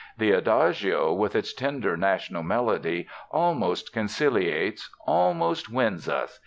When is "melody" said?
2.41-3.07